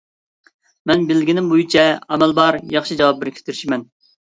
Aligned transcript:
مەن 0.91 1.03
بىلگىنىم 1.11 1.53
بويىچە، 1.53 1.85
ئامال 2.09 2.37
بار 2.43 2.61
ياخشى 2.77 3.03
جاۋاب 3.05 3.25
بېرىشكە 3.25 3.51
تىرىشىمەن. 3.51 3.91